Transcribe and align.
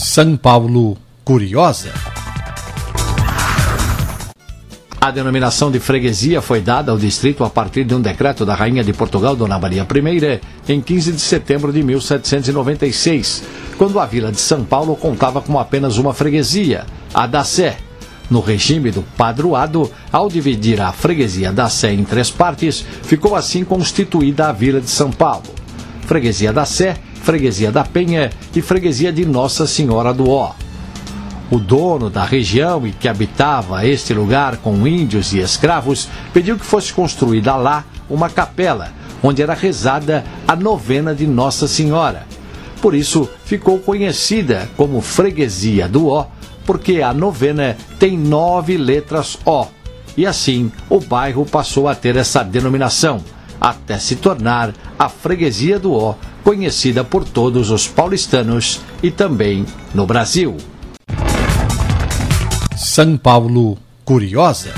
São 0.00 0.36
Paulo 0.36 0.96
Curiosa. 1.24 1.92
A 5.00 5.10
denominação 5.10 5.72
de 5.72 5.80
freguesia 5.80 6.40
foi 6.40 6.60
dada 6.60 6.92
ao 6.92 6.98
distrito 6.98 7.42
a 7.42 7.50
partir 7.50 7.82
de 7.82 7.96
um 7.96 8.00
decreto 8.00 8.46
da 8.46 8.54
Rainha 8.54 8.84
de 8.84 8.92
Portugal, 8.92 9.34
Dona 9.34 9.58
Maria 9.58 9.82
I, 9.82 10.72
em 10.72 10.80
15 10.80 11.10
de 11.10 11.20
setembro 11.20 11.72
de 11.72 11.82
1796, 11.82 13.42
quando 13.76 13.98
a 13.98 14.06
vila 14.06 14.30
de 14.30 14.40
São 14.40 14.64
Paulo 14.64 14.94
contava 14.94 15.40
com 15.40 15.58
apenas 15.58 15.98
uma 15.98 16.14
freguesia, 16.14 16.86
a 17.12 17.26
da 17.26 17.42
Sé. 17.42 17.78
No 18.30 18.38
regime 18.38 18.92
do 18.92 19.02
padroado, 19.02 19.90
ao 20.12 20.28
dividir 20.28 20.80
a 20.80 20.92
freguesia 20.92 21.50
da 21.50 21.68
Sé 21.68 21.92
em 21.92 22.04
três 22.04 22.30
partes, 22.30 22.84
ficou 23.02 23.34
assim 23.34 23.64
constituída 23.64 24.48
a 24.48 24.52
vila 24.52 24.80
de 24.80 24.90
São 24.90 25.10
Paulo. 25.10 25.42
Freguesia 26.06 26.52
da 26.52 26.64
Sé, 26.64 26.96
Freguesia 27.28 27.70
da 27.70 27.84
Penha 27.84 28.30
e 28.56 28.62
Freguesia 28.62 29.12
de 29.12 29.26
Nossa 29.26 29.66
Senhora 29.66 30.14
do 30.14 30.30
Ó. 30.30 30.54
O 31.50 31.58
dono 31.58 32.08
da 32.08 32.24
região 32.24 32.86
e 32.86 32.90
que 32.90 33.06
habitava 33.06 33.86
este 33.86 34.14
lugar 34.14 34.56
com 34.56 34.88
índios 34.88 35.34
e 35.34 35.38
escravos 35.38 36.08
pediu 36.32 36.56
que 36.56 36.64
fosse 36.64 36.90
construída 36.90 37.54
lá 37.54 37.84
uma 38.08 38.30
capela, 38.30 38.94
onde 39.22 39.42
era 39.42 39.52
rezada 39.52 40.24
a 40.46 40.56
novena 40.56 41.14
de 41.14 41.26
Nossa 41.26 41.68
Senhora. 41.68 42.26
Por 42.80 42.94
isso 42.94 43.28
ficou 43.44 43.78
conhecida 43.78 44.66
como 44.74 45.02
Freguesia 45.02 45.86
do 45.86 46.08
Ó, 46.08 46.28
porque 46.64 47.02
a 47.02 47.12
novena 47.12 47.76
tem 47.98 48.16
nove 48.16 48.78
letras 48.78 49.36
O. 49.44 49.66
E 50.16 50.24
assim 50.24 50.72
o 50.88 50.98
bairro 50.98 51.44
passou 51.44 51.88
a 51.88 51.94
ter 51.94 52.16
essa 52.16 52.42
denominação, 52.42 53.22
até 53.60 53.98
se 53.98 54.16
tornar 54.16 54.72
a 54.98 55.10
Freguesia 55.10 55.78
do 55.78 55.92
Ó, 55.92 56.14
conhecida 56.48 57.04
por 57.04 57.26
todos 57.26 57.70
os 57.70 57.86
paulistanos 57.86 58.80
e 59.02 59.10
também 59.10 59.66
no 59.94 60.06
Brasil. 60.06 60.56
São 62.74 63.18
Paulo 63.18 63.76
Curiosa. 64.02 64.72